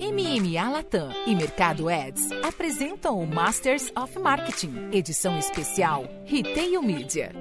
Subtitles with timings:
[0.00, 7.32] MMA Latam e Mercado Ads apresentam o Masters of Marketing, edição especial Retail Media.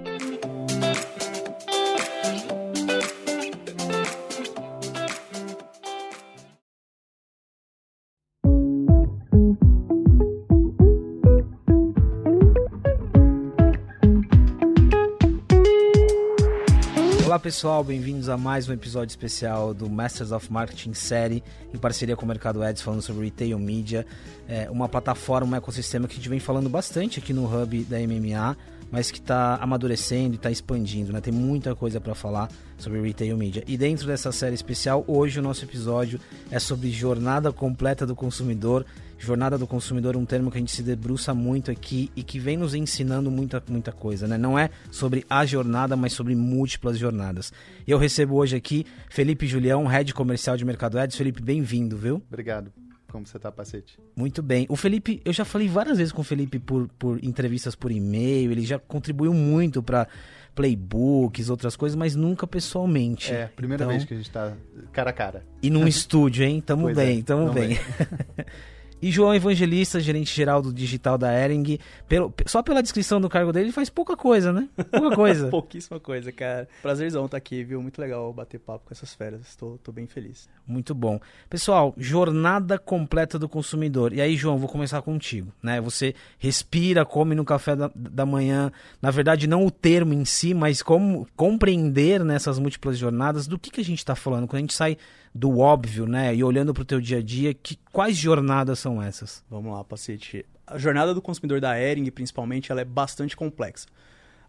[17.50, 21.44] Pessoal, bem-vindos a mais um episódio especial do Masters of Marketing série
[21.74, 24.06] em parceria com o Mercado Ads falando sobre Retail Media,
[24.48, 27.98] é uma plataforma, um ecossistema que a gente vem falando bastante aqui no hub da
[27.98, 28.56] MMA,
[28.92, 31.22] mas que está amadurecendo e está expandindo, né?
[31.22, 33.64] Tem muita coisa para falar sobre Retail Media.
[33.66, 36.20] E dentro dessa série especial, hoje o nosso episódio
[36.52, 38.86] é sobre jornada completa do consumidor
[39.20, 42.40] Jornada do consumidor é um termo que a gente se debruça muito aqui e que
[42.40, 44.38] vem nos ensinando muita, muita coisa, né?
[44.38, 47.52] Não é sobre a jornada, mas sobre múltiplas jornadas.
[47.86, 51.18] Eu recebo hoje aqui Felipe Julião, Head Comercial de Mercado Ads.
[51.18, 52.24] Felipe, bem-vindo, viu?
[52.30, 52.72] Obrigado.
[53.12, 54.00] Como você tá, Pacete?
[54.16, 54.66] Muito bem.
[54.70, 58.52] O Felipe, eu já falei várias vezes com o Felipe por, por entrevistas por e-mail,
[58.52, 60.08] ele já contribuiu muito para
[60.56, 63.34] playbooks, outras coisas, mas nunca pessoalmente.
[63.34, 63.96] É, primeira então...
[63.96, 64.56] vez que a gente tá
[64.94, 65.46] cara a cara.
[65.62, 66.62] E num estúdio, hein?
[66.62, 67.70] Tamo pois bem, é, tamo bem.
[67.70, 67.80] bem.
[69.02, 73.54] E João Evangelista, gerente geral do digital da Ering, pelo, só pela descrição do cargo
[73.54, 74.68] dele, ele faz pouca coisa, né?
[74.92, 75.48] Pouca coisa.
[75.52, 76.68] Pouquíssima coisa, cara.
[76.82, 77.82] Prazerzão estar aqui, viu?
[77.82, 79.48] Muito legal bater papo com essas férias.
[79.48, 80.50] Estou tô bem feliz.
[80.68, 81.20] Muito bom.
[81.50, 84.14] Pessoal, jornada completa do consumidor.
[84.14, 85.80] E aí, João, vou começar contigo, né?
[85.80, 88.72] Você respira, come no café da, da manhã.
[89.02, 93.72] Na verdade, não o termo em si, mas como compreender nessas múltiplas jornadas do que,
[93.72, 94.48] que a gente está falando.
[94.48, 94.98] Quando a gente sai
[95.34, 96.36] do óbvio, né?
[96.36, 99.44] E olhando para o teu dia a dia, que, quais jornadas são essas?
[99.50, 100.46] Vamos lá, Pacete.
[100.66, 103.88] A jornada do consumidor da Ering, principalmente, ela é bastante complexa.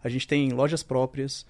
[0.03, 1.45] A gente tem lojas próprias,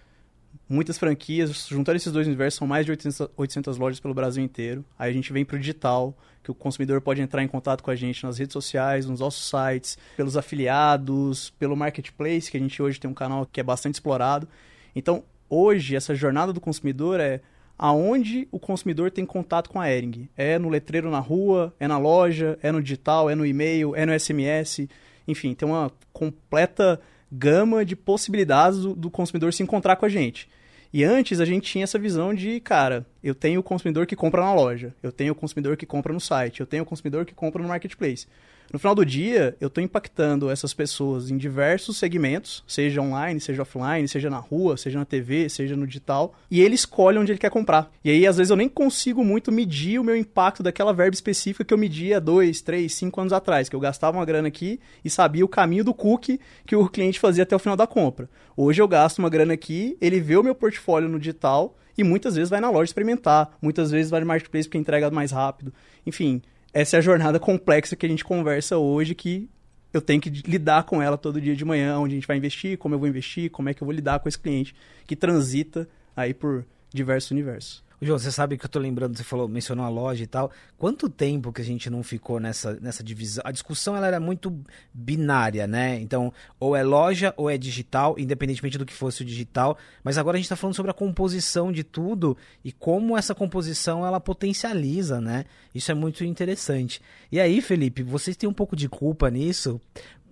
[0.68, 4.84] muitas franquias, juntando esses dois universos, são mais de 800, 800 lojas pelo Brasil inteiro.
[4.98, 7.92] Aí a gente vem para o digital, que o consumidor pode entrar em contato com
[7.92, 12.82] a gente nas redes sociais, nos nossos sites, pelos afiliados, pelo marketplace, que a gente
[12.82, 14.48] hoje tem um canal que é bastante explorado.
[14.96, 17.42] Então, hoje, essa jornada do consumidor é
[17.82, 20.30] aonde o consumidor tem contato com a Ering.
[20.38, 24.06] É no letreiro na rua, é na loja, é no digital, é no e-mail, é
[24.06, 24.88] no SMS.
[25.28, 30.48] Enfim, tem uma completa gama de possibilidades do, do consumidor se encontrar com a gente.
[30.94, 34.42] E antes a gente tinha essa visão de, cara, eu tenho o consumidor que compra
[34.42, 37.34] na loja, eu tenho o consumidor que compra no site, eu tenho o consumidor que
[37.34, 38.28] compra no marketplace.
[38.72, 43.64] No final do dia, eu estou impactando essas pessoas em diversos segmentos, seja online, seja
[43.64, 47.40] offline, seja na rua, seja na TV, seja no digital, e ele escolhe onde ele
[47.40, 47.92] quer comprar.
[48.02, 51.66] E aí, às vezes, eu nem consigo muito medir o meu impacto daquela verba específica
[51.66, 55.10] que eu media dois, três, cinco anos atrás, que eu gastava uma grana aqui e
[55.10, 58.30] sabia o caminho do cookie que o cliente fazia até o final da compra.
[58.56, 62.36] Hoje eu gasto uma grana aqui, ele vê o meu portfólio no digital e muitas
[62.36, 65.74] vezes vai na loja experimentar, muitas vezes vai no marketplace porque entrega mais rápido.
[66.06, 66.42] Enfim,
[66.74, 69.50] essa é a jornada complexa que a gente conversa hoje, que
[69.94, 72.78] eu tenho que lidar com ela todo dia de manhã, onde a gente vai investir,
[72.78, 74.74] como eu vou investir, como é que eu vou lidar com esse cliente
[75.06, 77.84] que transita aí por diversos universos.
[78.04, 80.52] João, você sabe que eu tô lembrando, você falou, mencionou a loja e tal.
[80.76, 83.44] Quanto tempo que a gente não ficou nessa, nessa divisão?
[83.46, 84.60] A discussão ela era muito
[84.92, 86.00] binária, né?
[86.00, 89.78] Então, ou é loja ou é digital, independentemente do que fosse o digital.
[90.04, 92.36] Mas agora a gente está falando sobre a composição de tudo
[92.66, 95.46] e como essa composição ela potencializa, né?
[95.74, 97.04] Isso é muito interessante.
[97.32, 99.80] E aí, Felipe, vocês têm um pouco de culpa nisso,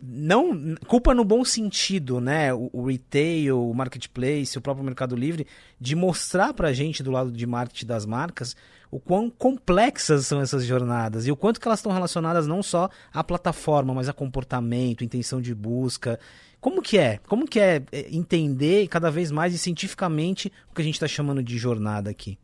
[0.01, 2.53] não culpa no bom sentido, né?
[2.53, 5.45] O, o, retail, o marketplace, o próprio Mercado Livre,
[5.79, 8.55] de mostrar para a gente do lado de marketing das marcas
[8.91, 12.89] o quão complexas são essas jornadas e o quanto que elas estão relacionadas não só
[13.13, 16.19] à plataforma, mas a comportamento, intenção de busca.
[16.59, 17.19] Como que é?
[17.27, 21.07] Como que é, é entender cada vez mais e cientificamente o que a gente está
[21.07, 22.37] chamando de jornada aqui?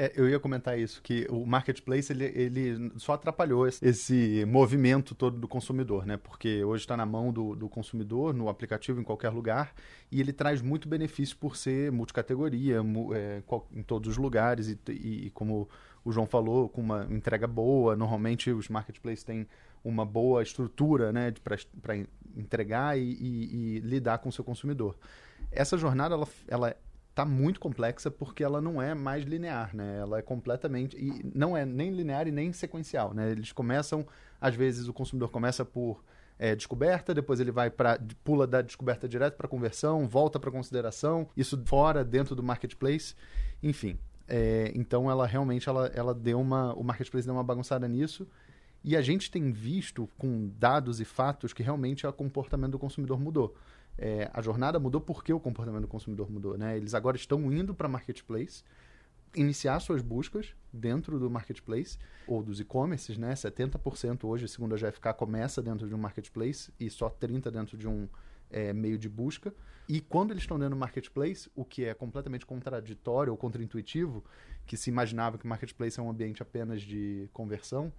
[0.00, 5.12] É, eu ia comentar isso, que o marketplace ele, ele só atrapalhou esse, esse movimento
[5.12, 6.16] todo do consumidor, né?
[6.16, 9.74] Porque hoje está na mão do, do, consumidor, no aplicativo, em qualquer lugar,
[10.08, 13.42] e ele traz muito benefício por ser multicategoria, mu, é,
[13.74, 15.68] em todos os lugares, e, e, e, como
[16.04, 17.96] o João falou, com uma entrega boa.
[17.96, 19.48] Normalmente os marketplaces têm
[19.82, 21.34] uma boa estrutura né,
[21.82, 21.96] para
[22.36, 24.96] entregar e, e, lidar com o seu consumidor.
[25.50, 26.76] Essa jornada ela, ela
[27.18, 29.98] tá muito complexa porque ela não é mais linear, né?
[29.98, 33.32] Ela é completamente e não é nem linear e nem sequencial, né?
[33.32, 34.06] Eles começam,
[34.40, 36.04] às vezes o consumidor começa por
[36.38, 41.28] é, descoberta, depois ele vai para pula da descoberta direto para conversão, volta para consideração,
[41.36, 43.16] isso fora dentro do marketplace,
[43.60, 43.98] enfim.
[44.28, 48.28] É, então ela realmente ela, ela deu uma o marketplace deu uma bagunçada nisso
[48.84, 53.18] e a gente tem visto com dados e fatos que realmente o comportamento do consumidor
[53.18, 53.56] mudou
[53.98, 56.56] é, a jornada mudou porque o comportamento do consumidor mudou.
[56.56, 56.76] Né?
[56.76, 58.62] Eles agora estão indo para marketplace
[59.34, 63.34] iniciar suas buscas dentro do marketplace ou dos e-commerces, né?
[63.34, 67.86] 70% hoje, segundo a GFK, começa dentro de um marketplace e só 30% dentro de
[67.86, 68.08] um
[68.50, 69.54] é, meio de busca.
[69.88, 74.24] E quando eles estão dentro do marketplace, o que é completamente contraditório ou contraintuitivo,
[74.66, 77.92] que se imaginava que o marketplace é um ambiente apenas de conversão,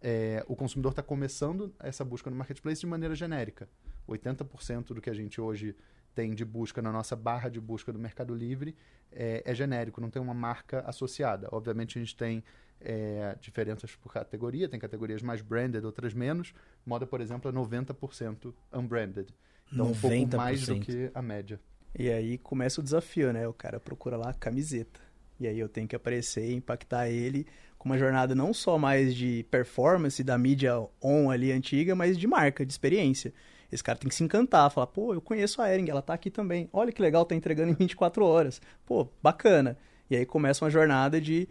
[0.00, 3.68] é, o consumidor está começando essa busca no marketplace de maneira genérica.
[4.08, 5.74] 80% do que a gente hoje
[6.14, 8.74] tem de busca na nossa barra de busca do Mercado Livre
[9.12, 11.48] é, é genérico, não tem uma marca associada.
[11.52, 12.42] Obviamente a gente tem
[12.80, 16.52] é, diferenças por categoria, tem categorias mais branded, outras menos.
[16.84, 19.34] Moda, por exemplo, é 90% unbranded.
[19.72, 19.96] Então, 90%.
[19.96, 21.60] um pouco mais do que a média.
[21.98, 23.46] E aí começa o desafio, né?
[23.48, 25.00] O cara procura lá camiseta.
[25.40, 27.46] E aí eu tenho que aparecer e impactar ele
[27.78, 32.26] com uma jornada não só mais de performance da mídia on ali antiga, mas de
[32.26, 33.32] marca, de experiência.
[33.70, 36.30] Esse cara tem que se encantar, falar, pô, eu conheço a Ering, ela tá aqui
[36.30, 36.68] também.
[36.72, 38.60] Olha que legal, tá entregando em 24 horas.
[38.86, 39.76] Pô, bacana.
[40.10, 41.48] E aí começa uma jornada de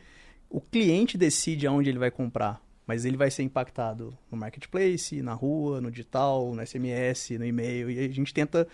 [0.50, 5.34] o cliente decide aonde ele vai comprar, mas ele vai ser impactado no marketplace, na
[5.34, 8.68] rua, no digital, no SMS, no e-mail, e a gente tenta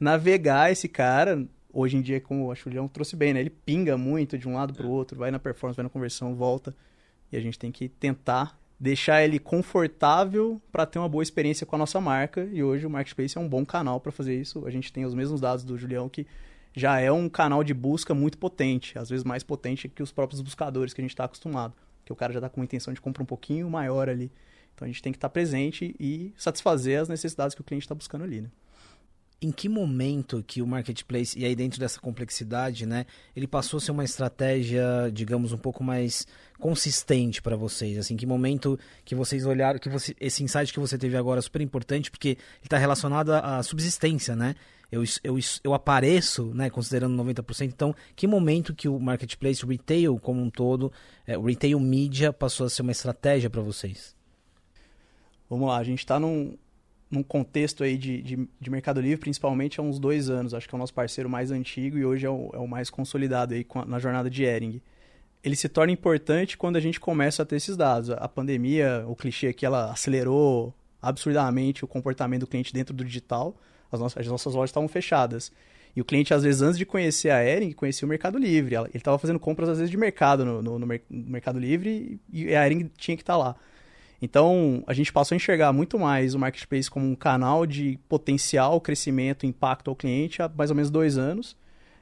[0.00, 1.46] navegar esse cara.
[1.70, 3.40] Hoje em dia, como o Julião trouxe bem, né?
[3.40, 6.34] Ele pinga muito de um lado para o outro, vai na performance, vai na conversão,
[6.34, 6.74] volta.
[7.30, 11.74] E a gente tem que tentar deixar ele confortável para ter uma boa experiência com
[11.74, 12.48] a nossa marca.
[12.52, 14.64] E hoje o Marketplace é um bom canal para fazer isso.
[14.66, 16.26] A gente tem os mesmos dados do Julião que
[16.74, 20.40] já é um canal de busca muito potente, às vezes mais potente que os próprios
[20.40, 21.74] buscadores que a gente está acostumado.
[22.04, 24.30] Que o cara já está com uma intenção de compra um pouquinho maior ali.
[24.74, 27.84] Então a gente tem que estar tá presente e satisfazer as necessidades que o cliente
[27.84, 28.50] está buscando ali, né?
[29.40, 33.06] Em que momento que o marketplace, e aí dentro dessa complexidade, né,
[33.36, 36.26] ele passou a ser uma estratégia, digamos, um pouco mais
[36.58, 37.98] consistente para vocês?
[37.98, 41.42] Assim, que momento que vocês olharam, que você, esse insight que você teve agora é
[41.42, 44.56] super importante, porque ele está relacionado à, subsistência, né?
[44.90, 50.18] Eu, eu, eu apareço, né, considerando 90%, então, que momento que o marketplace, o retail
[50.18, 50.90] como um todo,
[51.26, 54.16] é, o retail media passou a ser uma estratégia para vocês?
[55.48, 56.56] Vamos lá, a gente está num,
[57.10, 60.52] num contexto aí de, de, de, Mercado Livre, principalmente há uns dois anos.
[60.52, 62.90] Acho que é o nosso parceiro mais antigo e hoje é o, é o mais
[62.90, 64.80] consolidado aí a, na jornada de Ering.
[65.42, 68.10] Ele se torna importante quando a gente começa a ter esses dados.
[68.10, 73.56] A pandemia, o clichê aqui, ela acelerou absurdamente o comportamento do cliente dentro do digital.
[73.90, 75.50] As nossas, as nossas lojas estavam fechadas.
[75.96, 78.74] E o cliente, às vezes, antes de conhecer a Ering, conhecia o Mercado Livre.
[78.74, 82.66] Ele estava fazendo compras, às vezes, de mercado no, no, no Mercado Livre e a
[82.66, 83.56] Ering tinha que estar tá lá.
[84.20, 88.80] Então, a gente passou a enxergar muito mais o Marketplace como um canal de potencial
[88.80, 91.56] crescimento, impacto ao cliente há mais ou menos dois anos.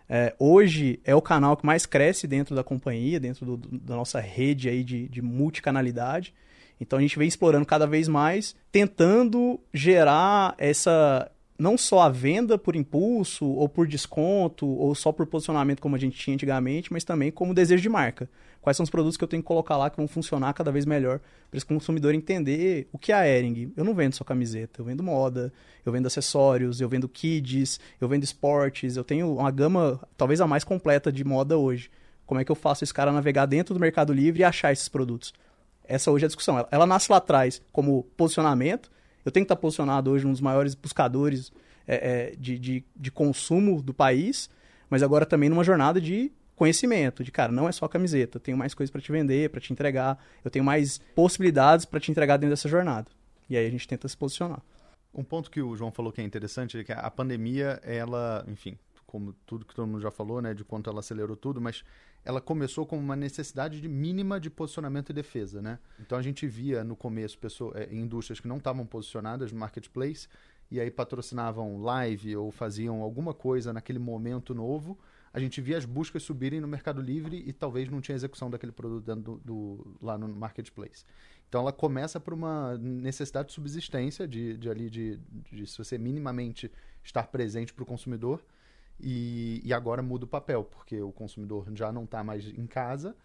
[0.08, 4.20] É, hoje é o canal que mais cresce dentro da companhia, dentro do, da nossa
[4.20, 6.32] rede aí de, de multicanalidade.
[6.80, 12.58] Então a gente vem explorando cada vez mais, tentando gerar essa, não só a venda
[12.58, 17.04] por impulso, ou por desconto, ou só por posicionamento como a gente tinha antigamente, mas
[17.04, 18.28] também como desejo de marca.
[18.60, 20.84] Quais são os produtos que eu tenho que colocar lá que vão funcionar cada vez
[20.84, 23.72] melhor para esse consumidor entender o que é a Ering.
[23.76, 25.52] Eu não vendo só camiseta, eu vendo moda,
[25.84, 30.48] eu vendo acessórios, eu vendo kids, eu vendo esportes, eu tenho uma gama talvez a
[30.48, 31.90] mais completa de moda hoje.
[32.26, 34.88] Como é que eu faço esse cara navegar dentro do Mercado Livre e achar esses
[34.88, 35.32] produtos?
[35.84, 36.58] Essa hoje é a discussão.
[36.58, 38.90] Ela, ela nasce lá atrás como posicionamento,
[39.26, 41.52] eu tenho que estar posicionado hoje um dos maiores buscadores
[41.84, 44.48] é, é, de, de, de consumo do país,
[44.88, 48.56] mas agora também numa jornada de conhecimento, de cara, não é só camiseta, eu tenho
[48.56, 52.36] mais coisas para te vender, para te entregar, eu tenho mais possibilidades para te entregar
[52.36, 53.08] dentro dessa jornada.
[53.50, 54.62] E aí a gente tenta se posicionar.
[55.12, 58.78] Um ponto que o João falou que é interessante é que a pandemia, ela, enfim,
[59.06, 61.84] como tudo que todo mundo já falou, né, de quanto ela acelerou tudo, mas
[62.24, 65.78] ela começou com uma necessidade de mínima de posicionamento e defesa, né?
[66.00, 70.26] Então a gente via no começo pessoas, é, indústrias que não estavam posicionadas no marketplace
[70.68, 74.98] e aí patrocinavam live ou faziam alguma coisa naquele momento novo.
[75.32, 78.72] A gente via as buscas subirem no Mercado Livre e talvez não tinha execução daquele
[78.72, 81.04] produto do, do lá no marketplace.
[81.48, 85.20] Então ela começa por uma necessidade de subsistência de, de ali de,
[85.52, 86.72] de se você minimamente
[87.04, 88.42] estar presente para o consumidor
[88.98, 93.16] e, e agora muda o papel, porque o consumidor já não está mais em casa,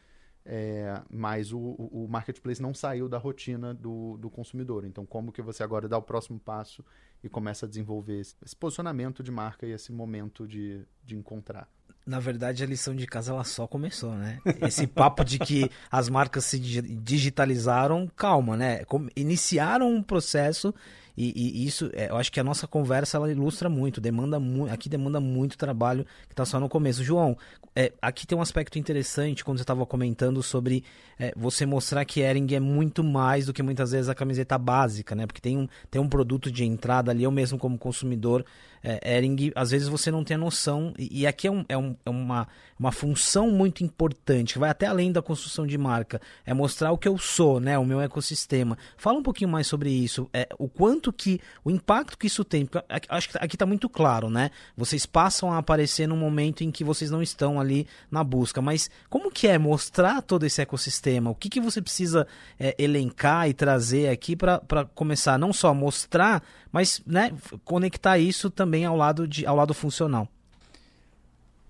[0.44, 4.86] é, mas o, o, marketplace não saiu da rotina do, do consumidor.
[4.86, 6.84] Então, como que você agora dá o próximo passo
[7.24, 11.70] e começa a desenvolver esse, esse posicionamento de marca e esse momento de, de encontrar?
[12.06, 14.40] Na verdade, a lição de casa ela só começou, né?
[14.60, 18.82] Esse papo de que as marcas se digitalizaram, calma, né?
[19.16, 20.74] Iniciaram um processo
[21.18, 24.68] E, e isso, é, eu acho que a nossa conversa ela ilustra muito, demanda mu
[24.72, 27.04] aqui demanda muito trabalho que está só no começo.
[27.04, 27.38] João,
[27.76, 30.84] é, aqui tem um aspecto interessante quando você estava comentando sobre
[31.20, 35.16] é, você mostrar que Ering é muito mais do que muitas vezes a camiseta básica,
[35.16, 35.26] né?
[35.26, 38.46] Porque tem um, tem um produto de entrada ali, eu mesmo como consumidor,
[38.84, 41.78] é, Ering, às vezes você não tem a noção, e, e aqui é, um, é,
[41.78, 42.48] um, é, uma,
[42.80, 46.98] uma função muito importante, que vai até além da construção de marca, é mostrar o
[46.98, 47.78] que eu sou, né?
[47.78, 48.78] O meu ecossistema.
[48.98, 52.66] Fala um pouquinho mais sobre isso, é, o quanto que, o impacto que isso tem,
[52.66, 54.50] porque acho que aqui está muito claro, né?
[54.76, 58.90] Vocês passam a aparecer num momento em que vocês não estão ali na busca, mas
[59.10, 61.30] como que é mostrar todo esse ecossistema?
[61.30, 62.28] O que, que você precisa
[62.60, 64.60] é, elencar e trazer aqui para
[64.96, 67.32] começar não só a mostrar, mas né,
[67.64, 70.28] conectar isso também ao lado, de, ao lado funcional?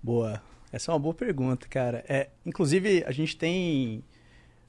[0.02, 0.42] Boa.
[0.70, 2.04] Essa é uma boa pergunta, cara.
[2.08, 4.02] É, inclusive, a gente tem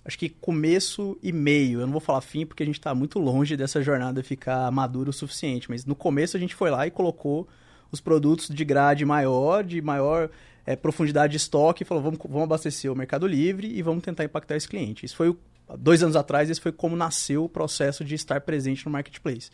[0.05, 1.79] acho que começo e meio.
[1.79, 5.11] Eu não vou falar fim porque a gente está muito longe dessa jornada ficar maduro
[5.11, 7.47] o suficiente, mas no começo a gente foi lá e colocou
[7.91, 10.29] os produtos de grade maior, de maior
[10.65, 14.23] é, profundidade de estoque, e falou, vamos, vamos abastecer o Mercado Livre e vamos tentar
[14.23, 15.05] impactar esse cliente.
[15.05, 15.35] Isso foi,
[15.77, 19.51] dois anos atrás, esse foi como nasceu o processo de estar presente no Marketplace.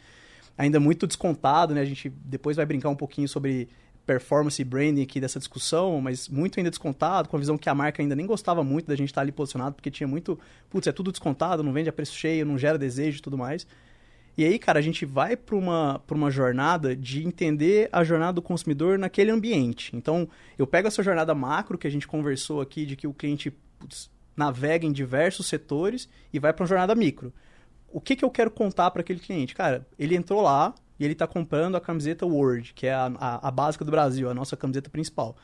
[0.60, 1.80] Ainda muito descontado, né?
[1.80, 3.70] A gente depois vai brincar um pouquinho sobre
[4.06, 7.74] performance e branding aqui dessa discussão, mas muito ainda descontado, com a visão que a
[7.74, 10.38] marca ainda nem gostava muito da gente estar ali posicionado, porque tinha muito,
[10.70, 13.66] putz, é tudo descontado, não vende a preço cheio, não gera desejo e tudo mais.
[14.38, 18.42] E aí, cara, a gente vai para uma, uma jornada de entender a jornada do
[18.42, 19.96] consumidor naquele ambiente.
[19.96, 23.52] Então, eu pego essa jornada macro que a gente conversou aqui, de que o cliente
[23.78, 27.32] putz, navega em diversos setores e vai para uma jornada micro.
[27.92, 29.56] O que, que eu quero contar para aquele cliente?
[29.56, 33.48] Cara, ele entrou lá e ele está comprando a camiseta Word, que é a, a,
[33.48, 35.36] a básica do Brasil, a nossa camiseta principal.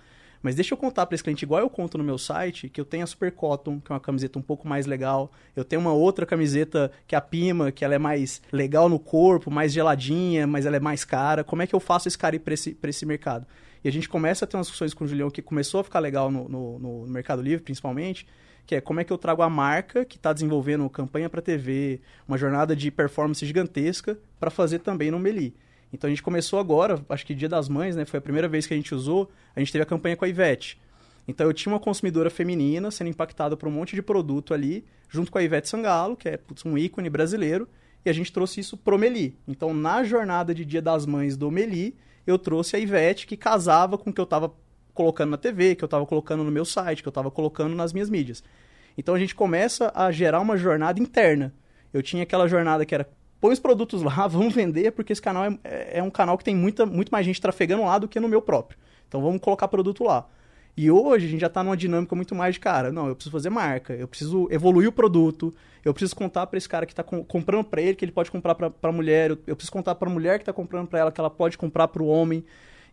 [0.45, 2.85] Mas deixa eu contar para esse cliente, igual eu conto no meu site, que eu
[2.85, 5.31] tenho a Super Cotton, que é uma camiseta um pouco mais legal.
[5.55, 8.99] Eu tenho uma outra camiseta que é a Pima, que ela é mais legal no
[8.99, 11.43] corpo, mais geladinha, mas ela é mais cara.
[11.43, 13.47] Como é que eu faço esse cara ir para esse, esse mercado?
[13.83, 15.97] E a gente começa a ter umas discussões com o Julião que começou a ficar
[15.97, 18.27] legal no, no, no Mercado Livre, principalmente,
[18.65, 22.01] que é como é que eu trago a marca que está desenvolvendo campanha para TV,
[22.27, 25.55] uma jornada de performance gigantesca, para fazer também no Meli.
[25.93, 28.05] Então a gente começou agora, acho que Dia das Mães, né?
[28.05, 29.29] Foi a primeira vez que a gente usou.
[29.55, 30.79] A gente teve a campanha com a Ivete.
[31.27, 35.31] Então eu tinha uma consumidora feminina sendo impactada por um monte de produto ali, junto
[35.31, 37.67] com a Ivete Sangalo, que é putz, um ícone brasileiro,
[38.03, 39.37] e a gente trouxe isso pro Meli.
[39.47, 41.95] Então na jornada de Dia das Mães do Meli,
[42.27, 44.53] eu trouxe a Ivete que casava com o que eu estava
[44.95, 47.93] colocando na TV, que eu estava colocando no meu site, que eu estava colocando nas
[47.93, 48.43] minhas mídias.
[48.97, 51.53] Então a gente começa a gerar uma jornada interna.
[51.93, 53.07] Eu tinha aquela jornada que era
[53.39, 56.43] põe os produtos lá, vamos vender, porque esse canal é, é, é um canal que
[56.43, 58.79] tem muita, muito mais gente trafegando lá do que no meu próprio.
[59.07, 60.27] Então vamos colocar produto lá.
[60.77, 63.31] E hoje a gente já está numa dinâmica muito mais de cara, não, eu preciso
[63.31, 65.53] fazer marca, eu preciso evoluir o produto,
[65.85, 68.29] eu preciso contar para esse cara que está com, comprando para ele que ele pode
[68.29, 71.11] comprar para a mulher, eu, preciso contar para a mulher que está comprando para ela
[71.13, 72.43] que ela pode comprar para o homem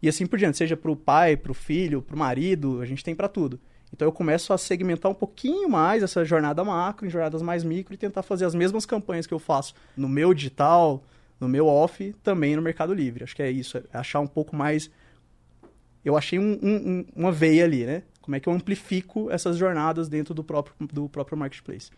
[0.03, 2.85] e assim por diante, seja para o pai, para o filho, para o marido, a
[2.85, 3.61] gente tem para tudo.
[3.93, 7.95] Então eu começo a segmentar um pouquinho mais essa jornada macro em jornadas mais micro
[7.95, 11.05] e tentar fazer as mesmas campanhas que eu faço no meu digital,
[11.39, 13.23] no meu off, também no Mercado Livre.
[13.23, 14.91] Acho que é isso, é achar um pouco mais.
[16.05, 18.03] Eu achei um, um, uma veia ali, né?
[18.21, 21.91] Como é que eu amplifico essas jornadas dentro do próprio, do próprio marketplace.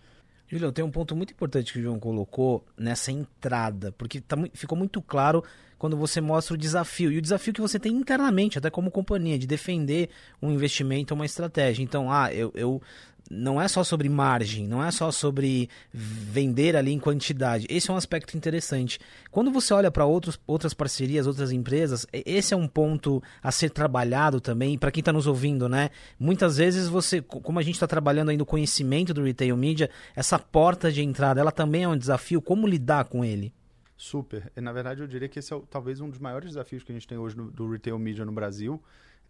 [0.47, 4.77] Julião, tem um ponto muito importante que o João colocou nessa entrada, porque tá, ficou
[4.77, 5.43] muito claro
[5.79, 7.13] quando você mostra o desafio.
[7.13, 10.09] E o desafio que você tem internamente, até como companhia, de defender
[10.41, 11.83] um investimento, uma estratégia.
[11.83, 12.83] Então, ah, eu, eu
[13.31, 17.67] não é só sobre margem, não é só sobre vender ali em quantidade.
[17.71, 18.99] Esse é um aspecto interessante.
[19.31, 24.41] Quando você olha para outras parcerias, outras empresas, esse é um ponto a ser trabalhado
[24.41, 25.91] também para quem está nos ouvindo, né?
[26.19, 30.39] Muitas vezes você, como a gente está trabalhando ainda o conhecimento do retail media, essa
[30.39, 32.43] porta de entrada, ela também é um desafio.
[32.43, 33.53] Como lidar com ele?
[33.97, 34.53] Super.
[34.57, 37.07] Na verdade, eu diria que esse é talvez um dos maiores desafios que a gente
[37.07, 38.83] tem hoje no, do retail media no Brasil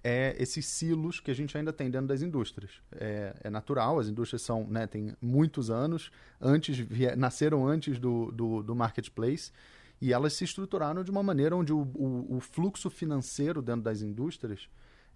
[0.04, 2.72] é esses silos que a gente ainda tem dentro das indústrias.
[2.92, 8.62] É, é natural, as indústrias são, né, têm muitos anos, antes nasceram antes do, do,
[8.62, 9.50] do, marketplace,
[10.02, 14.02] e elas se estruturaram de uma maneira onde o, o, o fluxo financeiro dentro das
[14.02, 14.68] indústrias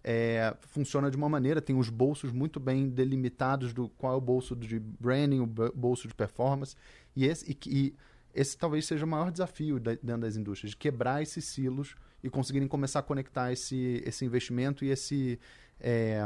[0.03, 4.21] é, funciona de uma maneira, tem os bolsos muito bem delimitados do qual é o
[4.21, 6.75] bolso de branding, o bolso de performance,
[7.15, 7.95] e, esse, e, e
[8.35, 12.69] esse talvez seja o maior desafio dentro das indústrias, de quebrar esses silos e conseguirem
[12.69, 15.39] começar a conectar esse, esse investimento e esse,
[15.81, 16.25] é,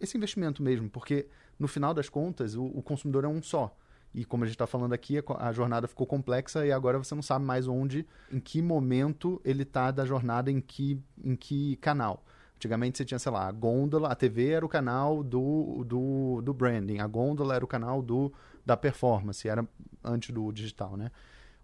[0.00, 3.76] esse investimento mesmo, porque no final das contas o, o consumidor é um só.
[4.14, 7.14] E como a gente está falando aqui, a, a, jornada ficou complexa e agora você
[7.14, 11.76] não sabe mais onde, em que momento ele está da jornada, em que, em que
[11.76, 12.24] canal.
[12.56, 16.54] Antigamente você tinha, sei lá, a gôndola, a TV era o canal do, do, do
[16.54, 18.32] branding, a gôndola era o canal do,
[18.66, 19.66] da performance, era
[20.04, 21.12] antes do digital, né?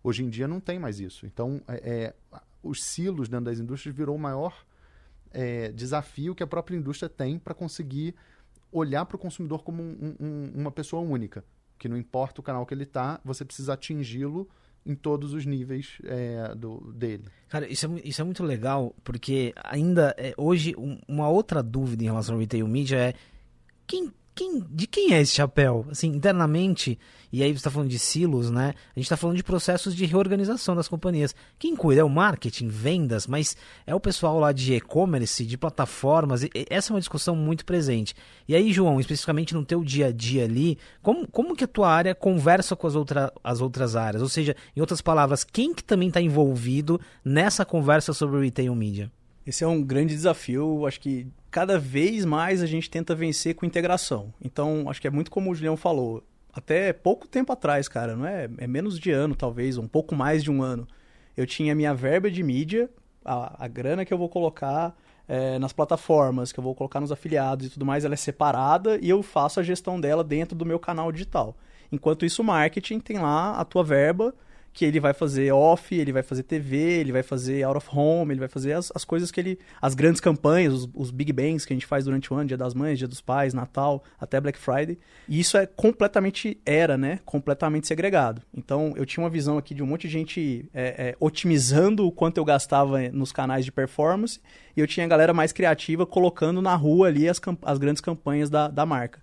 [0.04, 1.26] Hoje em dia não tem mais isso.
[1.26, 2.14] Então, é, é
[2.62, 4.64] os silos dentro das indústrias virou o maior
[5.32, 8.14] é, desafio que a própria indústria tem para conseguir
[8.71, 11.44] olhar para o consumidor como um, um, uma pessoa única.
[11.78, 14.49] Que não importa o canal que ele está, você precisa atingi-lo
[14.85, 17.25] em todos os níveis é, do, dele.
[17.49, 22.02] Cara, isso é, isso é muito legal, porque ainda é, hoje um, uma outra dúvida
[22.02, 23.14] em relação ao retail media é
[23.87, 25.87] quem quem, de quem é esse chapéu?
[25.91, 26.99] Assim, internamente,
[27.31, 28.75] e aí você está falando de silos, né?
[28.95, 31.35] A gente está falando de processos de reorganização das companhias.
[31.59, 36.43] Quem cuida é o marketing, vendas, mas é o pessoal lá de e-commerce, de plataformas.
[36.71, 38.15] essa é uma discussão muito presente.
[38.49, 41.91] E aí, João, especificamente no teu dia a dia ali, como, como que a tua
[41.91, 44.23] área conversa com as, outra, as outras áreas?
[44.23, 48.75] Ou seja, em outras palavras, quem que também está envolvido nessa conversa sobre o retail
[48.75, 49.12] media?
[49.47, 53.67] Esse é um grande desafio, acho que cada vez mais a gente tenta vencer com
[53.67, 54.33] integração.
[54.41, 56.23] Então, acho que é muito como o Julião falou.
[56.53, 60.45] Até pouco tempo atrás, cara, não é, é menos de ano, talvez, um pouco mais
[60.45, 60.87] de um ano.
[61.37, 62.89] Eu tinha minha verba de mídia,
[63.25, 64.95] a, a grana que eu vou colocar
[65.27, 68.99] é, nas plataformas, que eu vou colocar nos afiliados e tudo mais, ela é separada
[69.01, 71.57] e eu faço a gestão dela dentro do meu canal digital.
[71.91, 74.35] Enquanto isso, o marketing tem lá a tua verba
[74.73, 78.33] que ele vai fazer off, ele vai fazer TV, ele vai fazer out of home,
[78.33, 79.59] ele vai fazer as, as coisas que ele.
[79.81, 82.57] as grandes campanhas, os, os, big bangs que a gente faz durante o ano, Dia
[82.57, 84.99] das Mães, Dia dos Pais, Natal, até Black Friday.
[85.29, 87.21] E isso é completamente era, né?
[87.25, 88.41] Completamente segregado.
[88.57, 92.12] Então eu tinha uma visão aqui de um monte de gente é, é, otimizando o
[92.12, 94.41] quanto eu gastava nos canais de performance,
[94.75, 98.49] e eu tinha a galera mais criativa colocando na rua ali as, as grandes campanhas
[98.49, 99.21] da, da marca.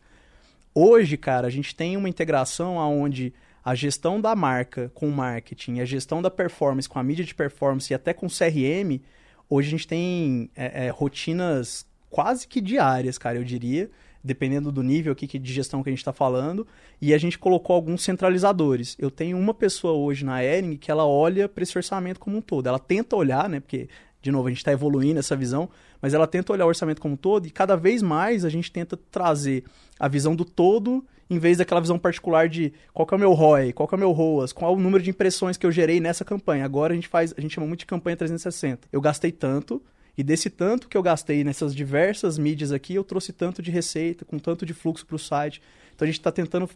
[0.76, 5.80] Hoje, cara, a gente tem uma integração onde a gestão da marca com o marketing,
[5.80, 9.02] a gestão da performance com a mídia de performance e até com CRM,
[9.50, 13.90] hoje a gente tem é, é, rotinas quase que diárias, cara, eu diria,
[14.24, 16.68] dependendo do nível aqui de gestão que a gente está falando,
[17.02, 18.96] e a gente colocou alguns centralizadores.
[19.00, 22.42] Eu tenho uma pessoa hoje na Ering que ela olha para esse orçamento como um
[22.42, 22.68] todo.
[22.68, 23.88] Ela tenta olhar, né, porque
[24.22, 25.70] de novo, a gente está evoluindo essa visão,
[26.02, 28.72] mas ela tenta olhar o orçamento como um todo e cada vez mais a gente
[28.72, 29.64] tenta trazer
[29.98, 33.74] a visão do todo em vez daquela visão particular de qual é o meu ROI,
[33.74, 36.26] qual é o meu ROAS, qual é o número de impressões que eu gerei nessa
[36.26, 36.66] campanha.
[36.66, 38.88] Agora a gente faz, a gente chama muito de campanha 360.
[38.92, 39.82] Eu gastei tanto,
[40.18, 44.26] e desse tanto que eu gastei nessas diversas mídias aqui, eu trouxe tanto de receita,
[44.26, 45.62] com tanto de fluxo para o site.
[45.96, 46.70] Então a gente está tentando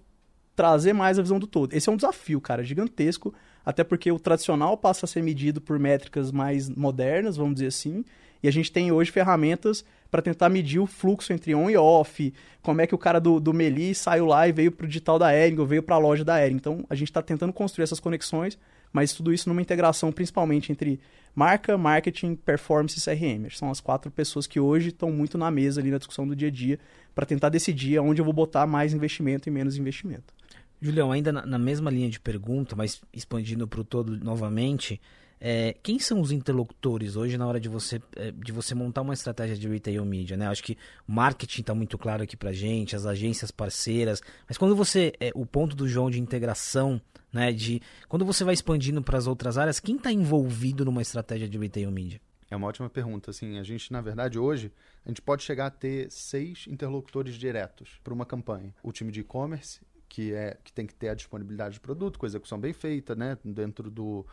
[0.55, 1.73] trazer mais a visão do todo.
[1.73, 3.33] Esse é um desafio, cara, gigantesco,
[3.65, 8.03] até porque o tradicional passa a ser medido por métricas mais modernas, vamos dizer assim,
[8.41, 12.33] e a gente tem hoje ferramentas para tentar medir o fluxo entre on e off,
[12.61, 15.17] como é que o cara do, do Meli saiu lá e veio para o digital
[15.17, 16.55] da Ering ou veio para a loja da Ering.
[16.55, 18.59] Então, a gente está tentando construir essas conexões,
[18.91, 20.99] mas tudo isso numa integração principalmente entre
[21.33, 23.49] marca, marketing, performance e CRM.
[23.49, 26.49] São as quatro pessoas que hoje estão muito na mesa ali na discussão do dia
[26.49, 26.77] a dia
[27.15, 30.33] para tentar decidir onde eu vou botar mais investimento e menos investimento.
[30.83, 34.99] Julião, ainda na, na mesma linha de pergunta, mas expandindo para o todo novamente,
[35.39, 39.13] é, quem são os interlocutores hoje na hora de você, é, de você montar uma
[39.13, 40.35] estratégia de retail media?
[40.35, 40.47] Né?
[40.47, 44.75] Acho que o marketing está muito claro aqui para gente, as agências parceiras, mas quando
[44.75, 49.17] você, é, o ponto do João de integração, né, de quando você vai expandindo para
[49.17, 52.21] as outras áreas, quem está envolvido numa estratégia de retail media?
[52.49, 53.31] É uma ótima pergunta.
[53.31, 54.71] Assim, a gente, na verdade, hoje,
[55.05, 58.73] a gente pode chegar a ter seis interlocutores diretos para uma campanha.
[58.83, 59.81] O time de e-commerce,
[60.13, 63.35] que, é, que tem que ter a disponibilidade de produto, com execução bem feita, né,
[63.43, 64.23] dentro do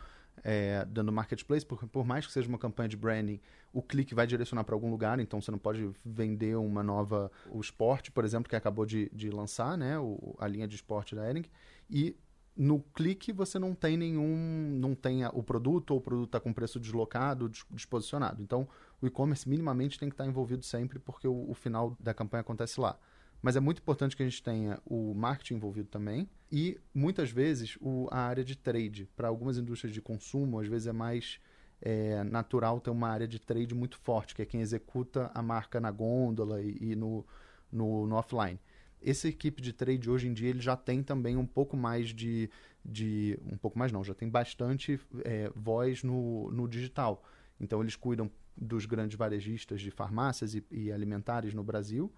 [0.43, 3.39] é, dando marketplace, porque por mais que seja uma campanha de branding,
[3.73, 7.59] o clique vai direcionar para algum lugar, então você não pode vender uma nova, o
[7.59, 11.27] esporte, por exemplo, que acabou de, de lançar, né, o, a linha de esporte da
[11.27, 11.45] Ering,
[11.89, 12.15] e
[12.55, 16.53] no clique você não tem nenhum, não tem o produto ou o produto está com
[16.53, 18.43] preço deslocado, disposicionado.
[18.43, 18.67] Então,
[19.01, 22.79] o e-commerce minimamente tem que estar envolvido sempre, porque o, o final da campanha acontece
[22.79, 22.99] lá.
[23.41, 27.77] Mas é muito importante que a gente tenha o marketing envolvido também e, muitas vezes,
[27.81, 29.09] o, a área de trade.
[29.15, 31.39] Para algumas indústrias de consumo, às vezes é mais
[31.81, 35.79] é, natural ter uma área de trade muito forte, que é quem executa a marca
[35.79, 37.25] na gôndola e, e no,
[37.71, 38.59] no, no, offline.
[39.01, 42.47] Essa equipe de trade, hoje em dia, ele já tem também um pouco mais de...
[42.85, 47.23] de um pouco mais não, já tem bastante é, voz no, no digital.
[47.59, 52.13] Então, eles cuidam dos grandes varejistas de farmácias e, e alimentares no Brasil,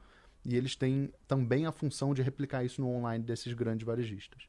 [0.46, 4.48] e eles têm também a função de replicar isso no online desses grandes varejistas.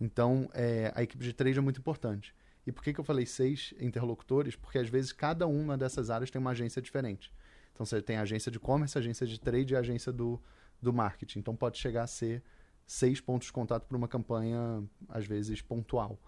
[0.00, 2.34] Então, é, a equipe de trade é muito importante.
[2.66, 4.54] E por que, que eu falei seis interlocutores?
[4.54, 7.32] Porque às vezes cada uma dessas áreas tem uma agência diferente.
[7.72, 10.40] Então você tem a agência de commerce, a agência de trade e a agência do,
[10.80, 11.40] do marketing.
[11.40, 12.42] Então pode chegar a ser
[12.86, 16.18] seis pontos de contato para uma campanha, às vezes, pontual.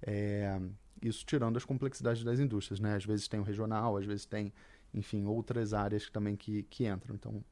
[0.00, 0.58] É,
[1.02, 2.94] isso tirando as complexidades das indústrias, né?
[2.94, 4.52] Às vezes tem o regional, às vezes tem,
[4.94, 7.14] enfim, outras áreas também que, que entram.
[7.14, 7.44] Então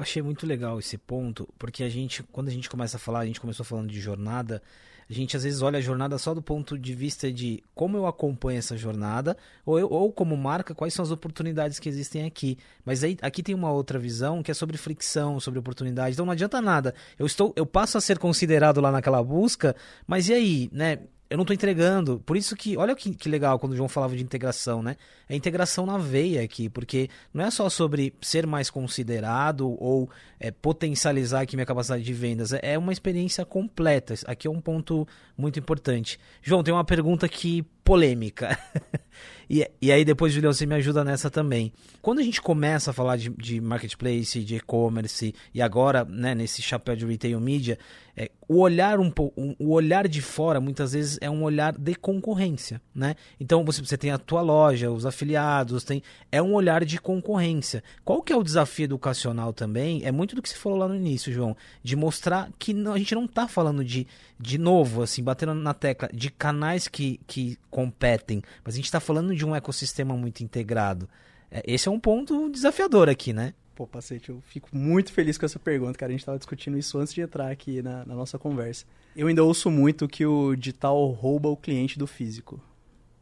[0.00, 3.26] achei muito legal esse ponto, porque a gente, quando a gente começa a falar, a
[3.26, 4.62] gente começou falando de jornada,
[5.08, 8.06] a gente às vezes olha a jornada só do ponto de vista de como eu
[8.06, 12.58] acompanho essa jornada, ou, eu, ou como marca, quais são as oportunidades que existem aqui.
[12.84, 16.12] Mas aí, aqui tem uma outra visão que é sobre fricção, sobre oportunidade.
[16.12, 16.94] Então não adianta nada.
[17.18, 19.74] Eu estou, eu passo a ser considerado lá naquela busca,
[20.06, 20.98] mas e aí, né?
[21.30, 22.20] Eu não estou entregando.
[22.24, 24.96] Por isso que, olha que, que legal quando o João falava de integração, né?
[25.28, 30.08] É integração na veia aqui, porque não é só sobre ser mais considerado ou
[30.40, 34.14] é, potencializar aqui minha capacidade de vendas, é, é uma experiência completa.
[34.26, 36.18] Aqui é um ponto muito importante.
[36.42, 38.58] João, tem uma pergunta aqui polêmica.
[39.48, 41.72] e, e aí depois, Julião, você me ajuda nessa também.
[42.02, 46.60] Quando a gente começa a falar de, de marketplace, de e-commerce e agora, né, nesse
[46.60, 47.78] chapéu de retail media,
[48.20, 51.94] é, o olhar um um, o olhar de fora muitas vezes é um olhar de
[51.94, 53.14] concorrência, né?
[53.38, 57.82] Então você, você tem a tua loja, os afiliados, tem é um olhar de concorrência.
[58.04, 60.04] Qual que é o desafio educacional também?
[60.04, 62.98] É muito do que você falou lá no início, João, de mostrar que não, a
[62.98, 64.06] gente não está falando de
[64.40, 69.00] de novo, assim, batendo na tecla de canais que, que competem, mas a gente está
[69.00, 71.08] falando de um ecossistema muito integrado.
[71.50, 73.54] É, esse é um ponto desafiador aqui, né?
[73.74, 76.10] Pô, Pacete, eu fico muito feliz com essa pergunta, cara.
[76.10, 78.84] A gente estava discutindo isso antes de entrar aqui na, na nossa conversa.
[79.14, 82.60] Eu ainda ouço muito que o digital rouba o cliente do físico.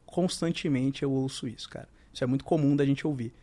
[0.06, 1.88] Constantemente eu ouço isso, cara.
[2.12, 3.34] Isso é muito comum da gente ouvir.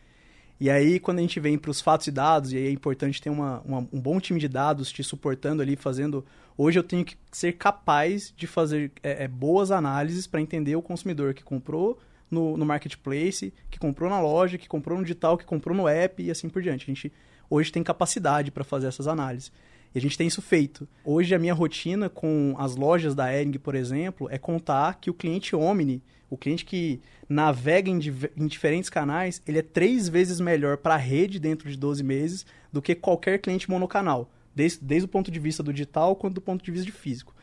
[0.58, 3.20] E aí, quando a gente vem para os fatos e dados, e aí é importante
[3.20, 6.24] ter uma, uma, um bom time de dados te suportando ali, fazendo.
[6.56, 10.82] Hoje eu tenho que ser capaz de fazer é, é, boas análises para entender o
[10.82, 11.98] consumidor que comprou
[12.34, 16.22] no, no marketplace, que comprou na loja, que comprou no digital, que comprou no app
[16.22, 16.84] e assim por diante.
[16.84, 17.12] A gente
[17.48, 19.52] hoje tem capacidade para fazer essas análises.
[19.94, 20.88] E a gente tem isso feito.
[21.04, 25.14] Hoje a minha rotina com as lojas da Ering, por exemplo, é contar que o
[25.14, 26.02] cliente Omni
[26.34, 28.00] o cliente que navega em,
[28.36, 32.44] em diferentes canais, ele é três vezes melhor para a rede dentro de 12 meses
[32.72, 36.40] do que qualquer cliente monocanal, desde, desde o ponto de vista do digital quanto do
[36.40, 37.34] ponto de vista de físico.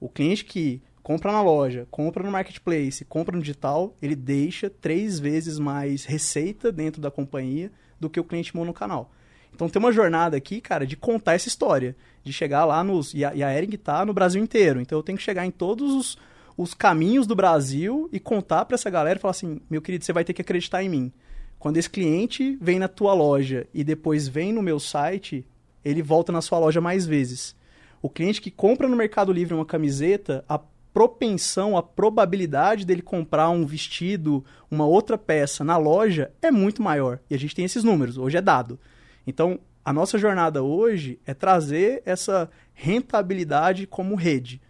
[0.00, 5.18] O cliente que compra na loja, compra no marketplace, compra no digital, ele deixa três
[5.18, 9.10] vezes mais receita dentro da companhia do que o cliente monocanal.
[9.54, 13.12] Então tem uma jornada aqui, cara, de contar essa história, de chegar lá nos.
[13.12, 14.80] E a, e a Ering tá no Brasil inteiro.
[14.80, 16.18] Então eu tenho que chegar em todos os,
[16.56, 20.12] os caminhos do Brasil e contar para essa galera e falar assim: meu querido, você
[20.12, 21.12] vai ter que acreditar em mim.
[21.58, 25.44] Quando esse cliente vem na tua loja e depois vem no meu site,
[25.84, 27.54] ele volta na sua loja mais vezes.
[28.00, 30.58] O cliente que compra no Mercado Livre uma camiseta, a
[30.92, 37.20] propensão, a probabilidade dele comprar um vestido, uma outra peça na loja é muito maior.
[37.28, 38.78] E a gente tem esses números, hoje é dado.
[39.26, 44.60] Então, a nossa jornada hoje é trazer essa rentabilidade como rede.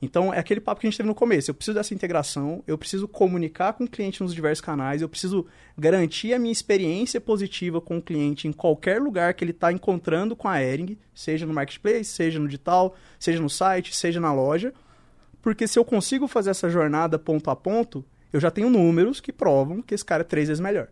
[0.00, 1.50] Então, é aquele papo que a gente teve no começo.
[1.50, 5.46] Eu preciso dessa integração, eu preciso comunicar com o cliente nos diversos canais, eu preciso
[5.76, 10.36] garantir a minha experiência positiva com o cliente em qualquer lugar que ele está encontrando
[10.36, 14.72] com a Ering, seja no marketplace, seja no digital, seja no site, seja na loja.
[15.40, 19.32] Porque se eu consigo fazer essa jornada ponto a ponto, eu já tenho números que
[19.32, 20.88] provam que esse cara é três vezes melhor.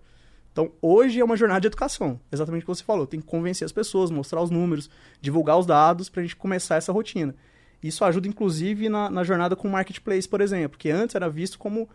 [0.53, 3.07] Então, hoje é uma jornada de educação, exatamente o que você falou.
[3.07, 4.89] Tem que convencer as pessoas, mostrar os números,
[5.21, 7.35] divulgar os dados para a gente começar essa rotina.
[7.83, 11.59] Isso ajuda, inclusive, na, na jornada com o marketplace, por exemplo, que antes era visto
[11.59, 11.89] como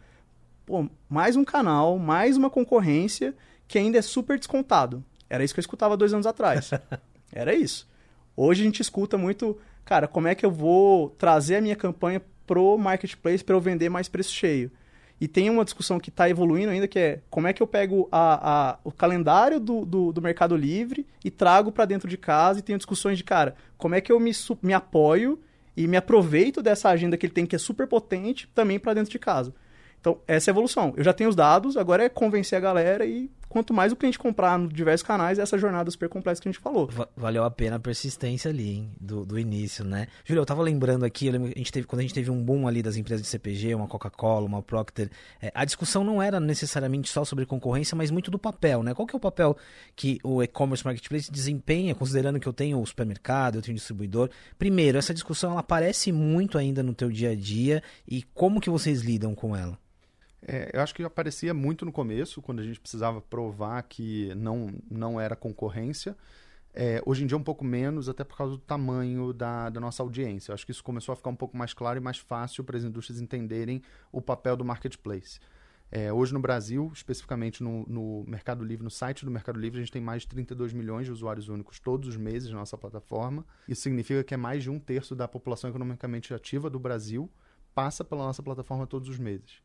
[0.65, 3.35] pô, mais um canal, mais uma concorrência
[3.67, 5.03] que ainda é super descontado.
[5.29, 6.71] Era isso que eu escutava dois anos atrás.
[7.33, 7.89] Era isso.
[8.35, 12.21] Hoje a gente escuta muito, cara, como é que eu vou trazer a minha campanha
[12.51, 14.69] pro marketplace para eu vender mais preço cheio?
[15.21, 18.09] E tem uma discussão que está evoluindo ainda, que é como é que eu pego
[18.11, 22.59] a, a, o calendário do, do, do Mercado Livre e trago para dentro de casa
[22.59, 25.39] e tenho discussões de, cara, como é que eu me, me apoio
[25.77, 29.11] e me aproveito dessa agenda que ele tem, que é super potente, também para dentro
[29.11, 29.53] de casa.
[30.01, 30.93] Então, essa é a evolução.
[30.97, 34.17] Eu já tenho os dados, agora é convencer a galera e quanto mais o cliente
[34.17, 36.89] comprar nos diversos canais, essa jornada super complexa que a gente falou.
[37.17, 38.91] Valeu a pena a persistência ali, hein?
[38.97, 40.07] Do, do início, né?
[40.23, 42.65] Júlio, eu tava lembrando aqui, lembro, a gente teve, quando a gente teve um boom
[42.65, 45.11] ali das empresas de CPG, uma Coca-Cola, uma Procter,
[45.41, 48.93] é, a discussão não era necessariamente só sobre concorrência, mas muito do papel, né?
[48.93, 49.57] Qual que é o papel
[49.97, 54.29] que o e-commerce marketplace desempenha, considerando que eu tenho o supermercado, eu tenho o distribuidor?
[54.57, 58.69] Primeiro, essa discussão ela aparece muito ainda no teu dia a dia e como que
[58.69, 59.77] vocês lidam com ela?
[60.47, 64.73] É, eu acho que aparecia muito no começo, quando a gente precisava provar que não,
[64.89, 66.15] não era concorrência.
[66.73, 70.01] É, hoje em dia um pouco menos, até por causa do tamanho da, da nossa
[70.01, 70.51] audiência.
[70.51, 72.77] Eu acho que isso começou a ficar um pouco mais claro e mais fácil para
[72.77, 75.39] as indústrias entenderem o papel do marketplace.
[75.93, 79.81] É, hoje no Brasil, especificamente no, no, Mercado Livre, no site do Mercado Livre, a
[79.83, 83.45] gente tem mais de 32 milhões de usuários únicos todos os meses na nossa plataforma.
[83.67, 87.29] Isso significa que é mais de um terço da população economicamente ativa do Brasil
[87.75, 89.61] passa pela nossa plataforma todos os meses.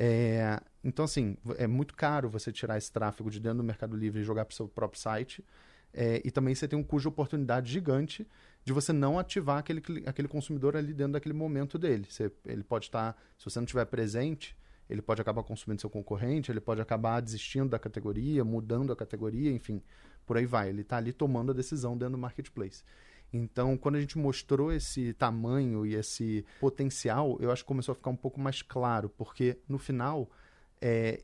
[0.00, 4.20] É, então, assim, é muito caro você tirar esse tráfego de dentro do Mercado Livre
[4.20, 5.44] e jogar para o seu próprio site.
[5.92, 8.24] É, e também você tem um custo de oportunidade gigante
[8.64, 12.06] de você não ativar aquele, aquele consumidor ali dentro daquele momento dele.
[12.08, 14.56] Você, ele pode estar, se você não estiver presente,
[14.88, 19.50] ele pode acabar consumindo seu concorrente, ele pode acabar desistindo da categoria, mudando a categoria,
[19.50, 19.82] enfim,
[20.24, 20.68] por aí vai.
[20.68, 22.84] Ele está ali tomando a decisão dentro do marketplace.
[23.32, 27.96] Então, quando a gente mostrou esse tamanho e esse potencial, eu acho que começou a
[27.96, 30.30] ficar um pouco mais claro, porque no final,
[30.80, 31.22] é,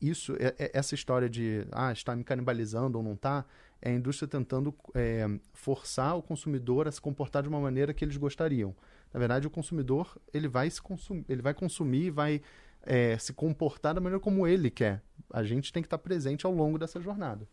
[0.00, 3.44] isso, é, é, essa história de ah, está me canibalizando ou não está,
[3.80, 8.04] é a indústria tentando é, forçar o consumidor a se comportar de uma maneira que
[8.04, 8.74] eles gostariam.
[9.12, 12.40] Na verdade, o consumidor ele vai, se consum ele vai consumir, vai
[12.84, 15.02] é, se comportar da maneira como ele quer.
[15.32, 17.48] A gente tem que estar presente ao longo dessa jornada.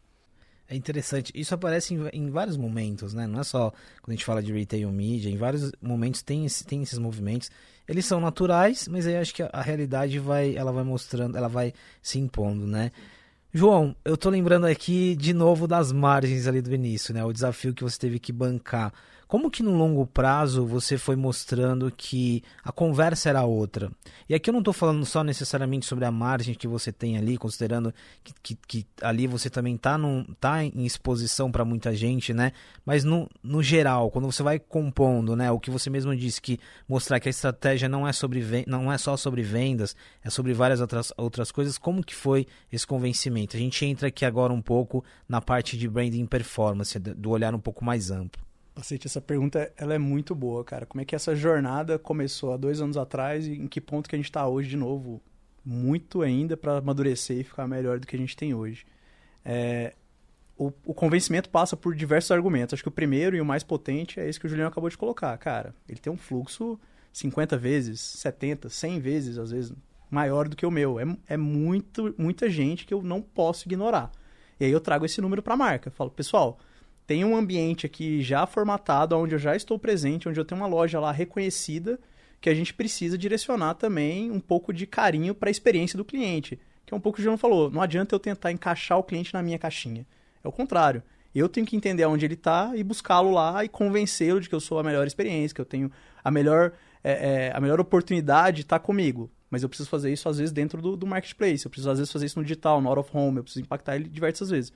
[0.70, 1.32] É interessante.
[1.34, 3.26] Isso aparece em, em, vários momentos, né?
[3.26, 3.72] Não é só
[4.04, 5.32] quando a gente fala de retail media.
[5.32, 7.50] Em vários momentos tem, esse, tem esses movimentos.
[7.88, 11.50] Eles são naturais, mas aí acho que a, a realidade vai, ela vai mostrando, ela
[11.50, 12.92] vai se impondo, né?
[13.52, 17.26] João, eu tô lembrando aqui de novo das margens ali do início, né?
[17.26, 18.94] O desafio que você teve que bancar.
[19.30, 23.92] Como que no longo prazo você foi mostrando que a conversa era outra?
[24.28, 27.38] E aqui eu não estou falando só necessariamente sobre a margem que você tem ali,
[27.38, 30.00] considerando que, que, que ali você também está
[30.40, 32.54] tá em exposição para muita gente, né?
[32.84, 35.52] Mas no, no geral, quando você vai compondo, né?
[35.52, 38.98] O que você mesmo disse que mostrar que a estratégia não é sobre não é
[38.98, 41.78] só sobre vendas, é sobre várias outras, outras coisas.
[41.78, 43.56] Como que foi esse convencimento?
[43.56, 47.60] A gente entra aqui agora um pouco na parte de branding performance, do olhar um
[47.60, 48.49] pouco mais amplo.
[48.80, 50.86] Cacete, essa pergunta ela é muito boa, cara.
[50.86, 54.16] Como é que essa jornada começou há dois anos atrás e em que ponto que
[54.16, 55.22] a gente está hoje de novo?
[55.66, 58.86] Muito ainda para amadurecer e ficar melhor do que a gente tem hoje.
[59.44, 59.94] É,
[60.58, 62.74] o, o, convencimento passa por diversos argumentos.
[62.74, 64.98] Acho que o primeiro e o mais potente é esse que o Juliano acabou de
[64.98, 65.38] colocar.
[65.38, 66.80] Cara, ele tem um fluxo
[67.12, 69.74] 50 vezes, 70, 100 vezes, às vezes,
[70.10, 71.00] maior do que o meu.
[71.00, 74.12] É, é muito, muita gente que eu não posso ignorar.
[74.58, 75.92] E aí eu trago esse número para a marca.
[75.92, 76.58] Falo, pessoal,
[77.10, 80.68] tem um ambiente aqui já formatado, onde eu já estou presente, onde eu tenho uma
[80.68, 82.00] loja lá reconhecida,
[82.40, 86.60] que a gente precisa direcionar também um pouco de carinho para a experiência do cliente.
[86.86, 89.34] Que é um pouco que o João falou, não adianta eu tentar encaixar o cliente
[89.34, 90.06] na minha caixinha.
[90.44, 91.02] É o contrário.
[91.34, 94.60] Eu tenho que entender onde ele está e buscá-lo lá e convencê-lo de que eu
[94.60, 95.92] sou a melhor experiência, que eu tenho
[96.24, 99.32] a melhor, é, é, a melhor oportunidade de estar comigo.
[99.50, 101.66] Mas eu preciso fazer isso, às vezes, dentro do, do marketplace.
[101.66, 103.38] Eu preciso, às vezes, fazer isso no digital, no out of home.
[103.38, 104.72] Eu preciso impactar ele diversas vezes.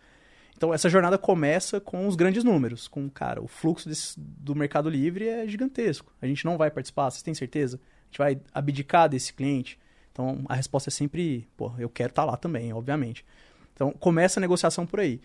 [0.56, 4.90] Então essa jornada começa com os grandes números, com, cara, o fluxo desse, do Mercado
[4.90, 6.14] Livre é gigantesco.
[6.22, 7.78] A gente não vai participar, vocês têm certeza?
[7.78, 9.80] A gente vai abdicar desse cliente?
[10.12, 13.26] Então a resposta é sempre, pô, eu quero estar tá lá também, obviamente.
[13.74, 15.20] Então começa a negociação por aí.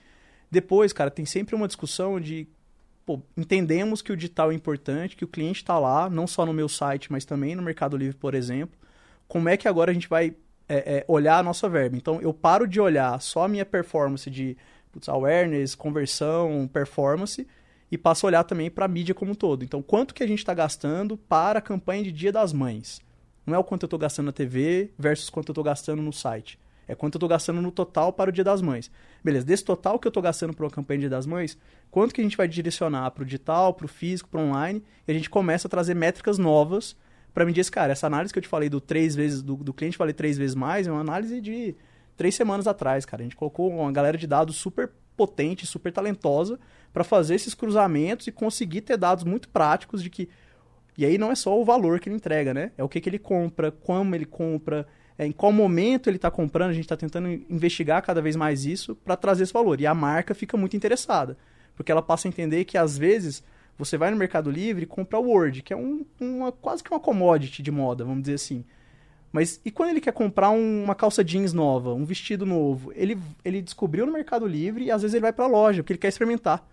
[0.51, 2.49] Depois, cara, tem sempre uma discussão de
[3.05, 6.53] pô, entendemos que o digital é importante, que o cliente está lá, não só no
[6.53, 8.79] meu site, mas também no Mercado Livre, por exemplo.
[9.27, 10.35] Como é que agora a gente vai
[10.69, 11.97] é, é, olhar a nossa verba?
[11.97, 14.57] Então eu paro de olhar só a minha performance de
[14.93, 17.47] putz, awareness, conversão, performance,
[17.91, 19.65] e passo a olhar também para a mídia como um todo.
[19.65, 23.01] Então, quanto que a gente está gastando para a campanha de Dia das Mães?
[23.47, 26.13] Não é o quanto eu estou gastando na TV versus quanto eu estou gastando no
[26.13, 26.59] site.
[26.87, 28.91] É quanto eu estou gastando no total para o Dia das Mães.
[29.23, 31.59] Beleza, desse total que eu estou gastando para uma campanha de Dia das Mães,
[31.91, 34.83] quanto que a gente vai direcionar para o digital, para o físico, para o online,
[35.07, 36.97] e a gente começa a trazer métricas novas
[37.33, 37.93] para medir esse cara.
[37.93, 40.55] Essa análise que eu te falei do três vezes, do, do cliente falei três vezes
[40.55, 41.77] mais, é uma análise de
[42.19, 43.23] três semanas atrás, cara.
[43.23, 46.59] A gente colocou uma galera de dados super potente, super talentosa
[46.93, 50.29] para fazer esses cruzamentos e conseguir ter dados muito práticos de que.
[50.99, 52.73] E aí não é só o valor que ele entrega, né?
[52.77, 54.85] É o que, que ele compra, como ele compra,
[55.17, 56.71] é, em qual momento ele está comprando.
[56.71, 59.81] A gente está tentando investigar cada vez mais isso para trazer esse valor.
[59.81, 61.39] E a marca fica muito interessada,
[61.77, 63.45] porque ela passa a entender que às vezes
[63.79, 66.91] você vai no Mercado Livre e compra o Word, que é um, uma, quase que
[66.91, 68.65] uma commodity de moda, vamos dizer assim.
[69.31, 72.93] Mas e quando ele quer comprar um, uma calça jeans nova, um vestido novo?
[72.95, 75.93] Ele, ele descobriu no Mercado Livre e às vezes ele vai para a loja, porque
[75.93, 76.67] ele quer experimentar.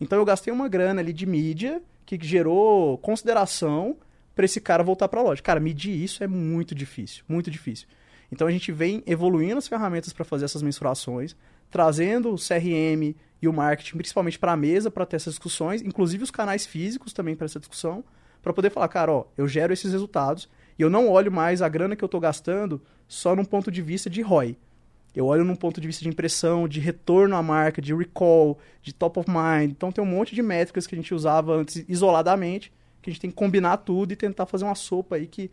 [0.00, 3.96] Então eu gastei uma grana ali de mídia que gerou consideração
[4.34, 5.40] para esse cara voltar para a loja.
[5.40, 7.86] Cara, medir isso é muito difícil, muito difícil.
[8.30, 11.36] Então a gente vem evoluindo as ferramentas para fazer essas mensurações,
[11.70, 16.24] trazendo o CRM e o marketing principalmente para a mesa para ter essas discussões, inclusive
[16.24, 18.04] os canais físicos também para essa discussão,
[18.42, 21.68] para poder falar, cara, ó, eu gero esses resultados e eu não olho mais a
[21.68, 24.56] grana que eu estou gastando só num ponto de vista de ROI.
[25.14, 28.92] Eu olho num ponto de vista de impressão, de retorno à marca, de recall, de
[28.92, 29.70] top of mind.
[29.70, 33.20] Então tem um monte de métricas que a gente usava antes isoladamente, que a gente
[33.20, 35.50] tem que combinar tudo e tentar fazer uma sopa aí que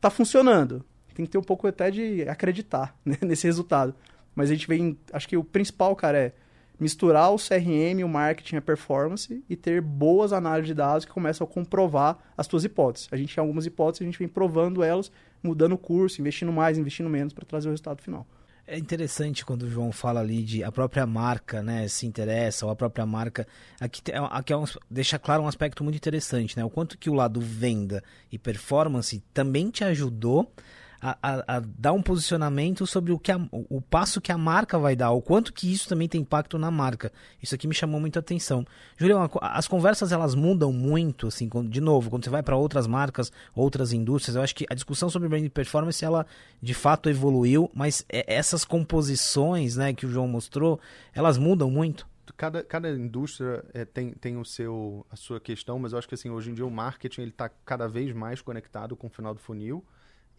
[0.00, 0.82] tá funcionando.
[1.14, 3.94] Tem que ter um pouco até de acreditar né, nesse resultado.
[4.34, 4.96] Mas a gente vem.
[5.12, 6.32] Acho que o principal, cara, é
[6.80, 11.46] misturar o CRM, o marketing, a performance e ter boas análises de dados que começam
[11.46, 13.08] a comprovar as suas hipóteses.
[13.12, 15.12] A gente tem algumas hipóteses, a gente vem provando elas,
[15.42, 18.26] mudando o curso, investindo mais, investindo menos para trazer o resultado final.
[18.66, 22.70] É interessante quando o João fala ali de a própria marca, né, se interessa, ou
[22.70, 23.44] a própria marca.
[23.80, 26.64] Aqui, aqui é um, deixa claro um aspecto muito interessante, né?
[26.64, 30.52] O quanto que o lado venda e performance também te ajudou
[31.00, 34.78] a, a, a, dar um posicionamento sobre o, que a, o passo que a marca
[34.78, 37.10] vai dar, o quanto que isso também tem impacto na marca.
[37.42, 38.66] Isso aqui me chamou muita atenção.
[38.96, 43.32] Julião, as conversas elas mudam muito, assim, de novo, quando você vai para outras marcas,
[43.54, 46.26] outras indústrias, eu acho que a discussão sobre brand performance, ela
[46.62, 50.78] de fato evoluiu, mas essas composições, né, que o João mostrou,
[51.14, 55.92] elas mudam muito cada, cada indústria é, tem, tem o seu, a sua questão, mas
[55.92, 59.08] eu acho que assim, hoje em dia o marketing está cada vez mais conectado com
[59.08, 59.84] o final do funil.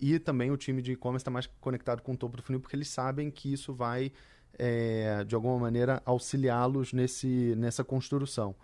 [0.01, 2.75] E também o time de e-commerce está mais conectado com o topo do funil, porque
[2.75, 4.11] eles sabem que isso vai,
[4.57, 8.55] é, de alguma maneira, auxiliá-los nessa construção.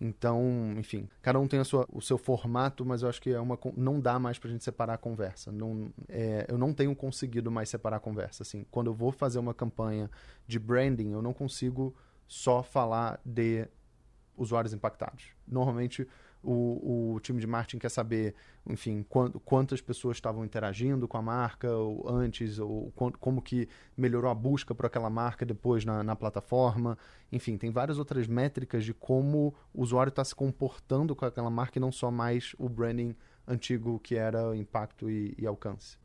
[0.00, 3.58] Então, enfim, cada um tem sua, o seu formato, mas eu acho que é uma,
[3.76, 5.52] não dá mais para a gente separar a conversa.
[5.52, 8.42] Não, é, eu não tenho conseguido mais separar a conversa.
[8.42, 10.10] Assim, quando eu vou fazer uma campanha
[10.46, 11.94] de branding, eu não consigo
[12.26, 13.68] só falar de
[14.36, 15.32] usuários impactados.
[15.46, 16.06] Normalmente,
[16.42, 18.34] o, o time de marketing quer saber,
[18.66, 24.30] enfim, quant, quantas pessoas estavam interagindo com a marca ou antes, ou como que melhorou
[24.30, 26.96] a busca por aquela marca depois na, na plataforma.
[27.32, 31.78] Enfim, tem várias outras métricas de como o usuário está se comportando com aquela marca
[31.78, 33.14] e não só mais o branding
[33.46, 35.98] antigo que era impacto e, e alcance.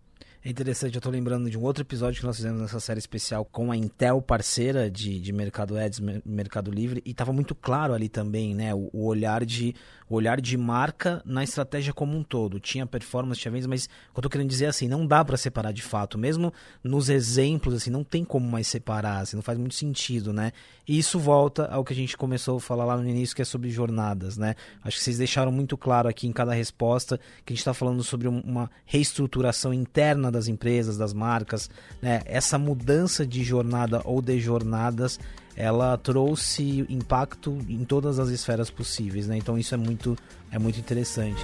[0.46, 3.46] É interessante, eu estou lembrando de um outro episódio que nós fizemos nessa série especial
[3.46, 8.10] com a Intel, parceira de, de Mercado Ads, Mercado Livre, e estava muito claro ali
[8.10, 9.74] também, né, o, o, olhar de
[10.10, 12.60] o olhar de marca na estratégia como um todo.
[12.60, 15.24] Tinha performance, tinha vendas, mas o que eu estou querendo dizer é assim, não dá
[15.24, 19.44] para separar de fato, mesmo nos exemplos, assim, não tem como mais separar, assim, não
[19.44, 20.52] faz muito sentido, né?
[20.88, 23.46] E isso volta ao que a gente começou a falar lá no início, que é
[23.46, 24.56] sobre jornadas, né?
[24.84, 28.04] Acho que vocês deixaram muito claro aqui em cada resposta que a gente está falando
[28.04, 31.70] sobre uma reestruturação interna das empresas, das marcas,
[32.02, 32.22] né?
[32.26, 35.20] Essa mudança de jornada ou de jornadas,
[35.56, 39.38] ela trouxe impacto em todas as esferas possíveis, né?
[39.38, 40.18] Então isso é muito,
[40.52, 41.44] é muito interessante.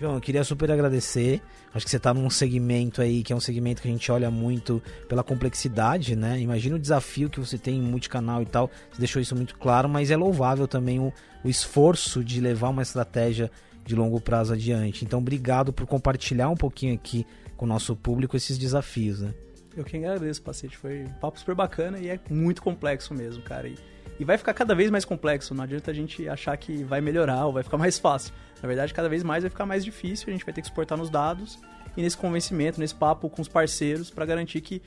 [0.00, 1.42] João, eu queria super agradecer.
[1.74, 4.30] Acho que você está num segmento aí que é um segmento que a gente olha
[4.30, 6.40] muito pela complexidade, né?
[6.40, 8.70] Imagina o desafio que você tem em multicanal e tal.
[8.90, 11.12] Você deixou isso muito claro, mas é louvável também o,
[11.44, 13.50] o esforço de levar uma estratégia
[13.84, 15.04] de longo prazo adiante.
[15.04, 17.26] Então, obrigado por compartilhar um pouquinho aqui
[17.60, 19.34] com o nosso público esses desafios, né?
[19.76, 20.78] Eu que agradeço, Pacete.
[20.78, 23.68] Foi um papo super bacana e é muito complexo mesmo, cara.
[23.68, 23.76] E,
[24.18, 25.54] e vai ficar cada vez mais complexo.
[25.54, 28.32] Não adianta a gente achar que vai melhorar ou vai ficar mais fácil.
[28.62, 30.96] Na verdade, cada vez mais vai ficar mais difícil, a gente vai ter que exportar
[30.96, 31.58] nos dados
[31.98, 34.80] e nesse convencimento, nesse papo com os parceiros para garantir que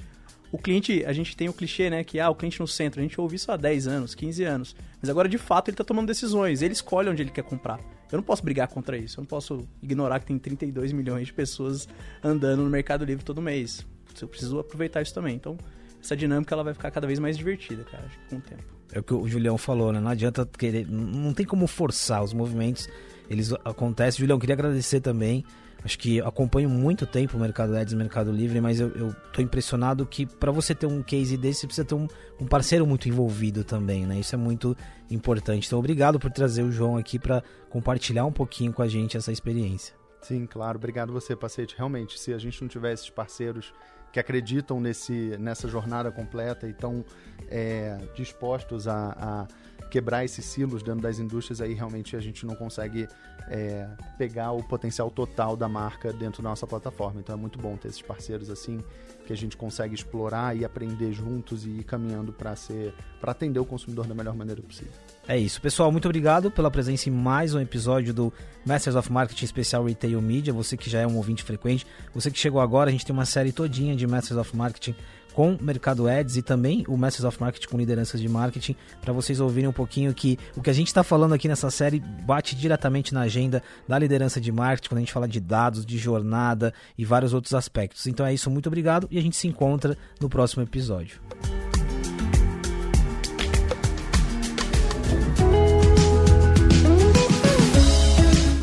[0.51, 3.03] o cliente, a gente tem o clichê, né, que ah, o cliente no centro, a
[3.03, 6.07] gente ouve isso há 10 anos, 15 anos, mas agora de fato ele está tomando
[6.07, 7.79] decisões, ele escolhe onde ele quer comprar.
[8.13, 11.33] Eu não posso brigar contra isso, eu não posso ignorar que tem 32 milhões de
[11.33, 11.87] pessoas
[12.23, 13.83] andando no Mercado Livre todo mês.
[14.21, 15.35] Eu preciso aproveitar isso também.
[15.35, 15.57] Então,
[15.99, 18.63] essa dinâmica ela vai ficar cada vez mais divertida, cara, com o tempo.
[18.91, 19.99] É o que o Julião falou, né?
[19.99, 22.87] Não adianta querer, não tem como forçar os movimentos
[23.27, 24.19] eles acontecem.
[24.19, 25.43] Julião, queria agradecer também.
[25.83, 29.13] Acho que acompanho muito tempo o Mercado Ads e o Mercado Livre, mas eu, eu
[29.33, 32.07] tô impressionado que para você ter um case desse, você precisa ter um,
[32.39, 34.17] um, parceiro muito envolvido também, né?
[34.17, 34.77] Isso é muito
[35.13, 35.67] importante.
[35.67, 39.31] Então, obrigado por trazer o João aqui para compartilhar um pouquinho com a gente essa
[39.31, 39.95] experiência.
[40.21, 40.77] Sim, claro.
[40.77, 41.75] Obrigado você, Pacete.
[41.77, 43.73] Realmente, se a gente não tivesse parceiros
[44.11, 47.03] que acreditam nesse, nessa jornada completa e estão
[47.49, 49.47] é, dispostos a, a
[49.89, 53.07] quebrar esses silos dentro das indústrias, aí realmente a gente não consegue
[53.47, 57.19] é, pegar o potencial total da marca dentro da nossa plataforma.
[57.19, 58.83] Então é muito bom ter esses parceiros assim
[59.25, 63.59] que a gente consegue explorar e aprender juntos e ir caminhando para ser para atender
[63.59, 64.91] o consumidor da melhor maneira possível.
[65.25, 65.91] É isso, pessoal.
[65.91, 68.33] Muito obrigado pela presença em mais um episódio do
[68.65, 70.51] Masters of Marketing Especial Retail Media.
[70.51, 73.25] Você que já é um ouvinte frequente, você que chegou agora, a gente tem uma
[73.25, 74.95] série todinha de Masters of Marketing
[75.33, 79.39] com Mercado Ads e também o Masters of Marketing com lideranças de marketing, para vocês
[79.39, 83.13] ouvirem um pouquinho que o que a gente está falando aqui nessa série bate diretamente
[83.13, 87.03] na agenda da liderança de marketing, quando a gente fala de dados, de jornada e
[87.03, 88.07] vários outros aspectos.
[88.07, 91.19] Então é isso, muito obrigado e a gente se encontra no próximo episódio.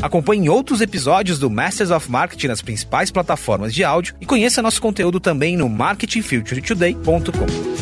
[0.02, 4.80] Acompanhe outros episódios do Masters of Marketing nas principais plataformas de áudio e conheça nosso
[4.80, 7.80] conteúdo também no marketingfuturetoday.com.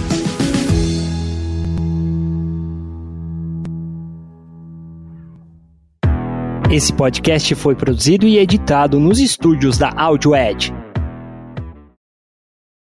[6.71, 10.75] Esse podcast foi produzido e editado nos estúdios da AudioEd